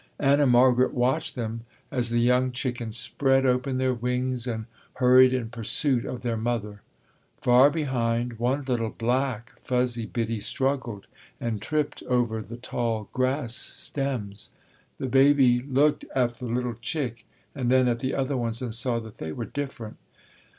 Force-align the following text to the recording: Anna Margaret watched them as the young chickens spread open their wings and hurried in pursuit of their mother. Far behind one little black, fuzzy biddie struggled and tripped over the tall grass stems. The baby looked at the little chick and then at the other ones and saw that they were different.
Anna 0.17 0.47
Margaret 0.47 0.95
watched 0.95 1.35
them 1.35 1.63
as 1.91 2.09
the 2.09 2.19
young 2.19 2.51
chickens 2.51 2.97
spread 2.97 3.45
open 3.45 3.77
their 3.77 3.93
wings 3.93 4.47
and 4.47 4.65
hurried 4.95 5.31
in 5.31 5.49
pursuit 5.49 6.05
of 6.05 6.23
their 6.23 6.35
mother. 6.37 6.81
Far 7.39 7.69
behind 7.69 8.39
one 8.39 8.63
little 8.63 8.89
black, 8.89 9.51
fuzzy 9.59 10.07
biddie 10.07 10.39
struggled 10.41 11.05
and 11.39 11.61
tripped 11.61 12.01
over 12.07 12.41
the 12.41 12.57
tall 12.57 13.09
grass 13.13 13.53
stems. 13.53 14.49
The 14.97 15.05
baby 15.05 15.59
looked 15.59 16.05
at 16.15 16.33
the 16.33 16.47
little 16.47 16.73
chick 16.81 17.27
and 17.53 17.69
then 17.69 17.87
at 17.87 17.99
the 17.99 18.15
other 18.15 18.35
ones 18.35 18.59
and 18.59 18.73
saw 18.73 18.97
that 19.01 19.19
they 19.19 19.31
were 19.31 19.45
different. 19.45 19.97